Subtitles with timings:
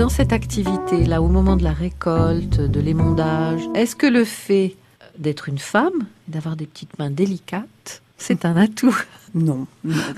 [0.00, 4.74] dans cette activité-là, au moment de la récolte, de l'émondage, est-ce que le fait
[5.18, 8.96] d'être une femme, d'avoir des petites mains délicates, c'est un atout?
[9.34, 9.66] Non,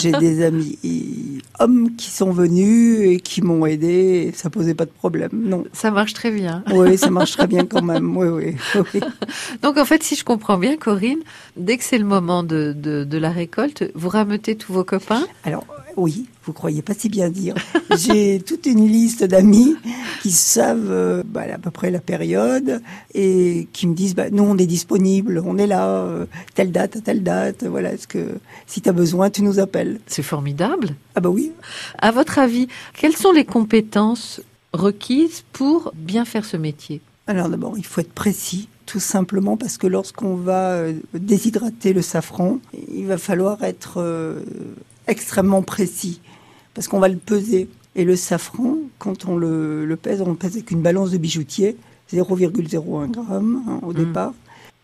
[0.00, 4.28] j'ai des amis hommes qui sont venus et qui m'ont aidé.
[4.28, 5.28] Et ça posait pas de problème.
[5.32, 5.64] Non.
[5.74, 6.64] Ça marche très bien.
[6.72, 8.16] Oui, ça marche très bien quand même.
[8.16, 8.56] Oui, oui.
[8.94, 9.00] oui.
[9.62, 11.20] Donc en fait, si je comprends bien, Corinne,
[11.58, 15.26] dès que c'est le moment de, de, de la récolte, vous rameutez tous vos copains?
[15.44, 15.66] Alors
[15.96, 17.54] oui, vous croyez pas si bien dire.
[17.96, 19.76] J'ai toute une liste d'amis
[20.22, 22.82] qui savent euh, bah, à peu près la période
[23.14, 26.96] et qui me disent bah, nous on est disponible, on est là, euh, telle date
[26.96, 27.64] à telle date.
[27.64, 30.00] Voilà, est-ce que si tu as besoin, tu nous appelles.
[30.06, 30.90] C'est formidable.
[31.14, 31.52] Ah bah oui.
[31.98, 34.40] À votre avis, quelles sont les compétences
[34.72, 37.00] requises pour bien faire ce métier?
[37.26, 42.02] Alors d'abord, il faut être précis tout simplement parce que lorsqu'on va euh, déshydrater le
[42.02, 42.58] safran,
[42.92, 44.00] il va falloir être
[45.06, 46.20] extrêmement précis
[46.76, 47.68] parce qu'on va le peser.
[47.98, 51.78] Et le safran, quand on le, pèse, on le pèse avec une balance de bijoutier,
[52.12, 53.94] 0,01 g hein, au mmh.
[53.94, 54.34] départ.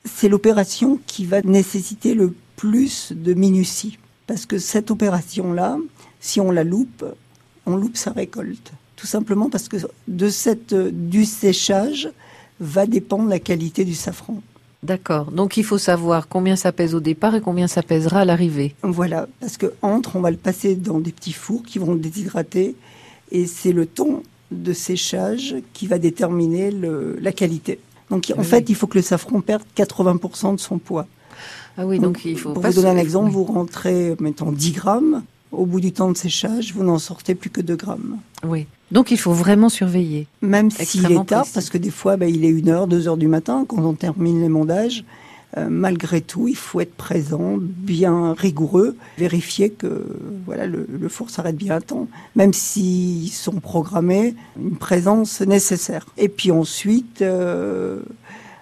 [0.07, 3.99] C'est l'opération qui va nécessiter le plus de minutie.
[4.27, 5.77] Parce que cette opération-là,
[6.21, 7.05] si on la loupe,
[7.67, 8.73] on loupe sa récolte.
[8.97, 9.77] Tout simplement parce que
[10.09, 12.11] de cette, du séchage
[12.61, 14.41] va dépendre la qualité du safran.
[14.83, 15.31] D'accord.
[15.31, 18.75] Donc il faut savoir combien ça pèse au départ et combien ça pèsera à l'arrivée.
[18.83, 22.01] Voilà, parce que entre, on va le passer dans des petits fours qui vont le
[22.01, 22.75] déshydrater
[23.31, 27.79] et c'est le ton de séchage qui va déterminer la qualité.
[28.11, 31.07] Donc en fait, il faut que le safran perde 80% de son poids.
[31.79, 32.53] Ah oui, donc, il faut.
[32.53, 35.23] Pour vous donner un exemple, vous rentrez, mettons, 10 grammes.
[35.53, 38.19] Au bout du temps de séchage, vous n'en sortez plus que 2 grammes.
[38.45, 38.67] Oui.
[38.93, 40.27] Donc il faut vraiment surveiller.
[40.43, 43.17] Même s'il est tard, parce que des fois, bah, il est 1 heure, 2 heures
[43.17, 45.05] du matin quand on termine les mondages.
[45.59, 50.07] Euh, malgré tout, il faut être présent, bien rigoureux, vérifier que
[50.47, 56.07] voilà le, four s'arrête bien à temps, même s'ils sont programmés, une présence nécessaire.
[56.17, 58.01] Et puis ensuite, euh,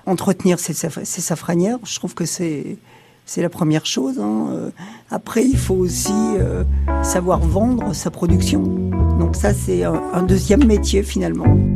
[0.05, 2.77] entretenir ces, ces safranières, je trouve que c'est
[3.25, 4.19] c'est la première chose.
[4.19, 4.73] Hein.
[5.13, 6.63] Après, il faut aussi euh,
[7.03, 8.63] savoir vendre sa production.
[9.19, 11.70] Donc ça, c'est un deuxième métier finalement.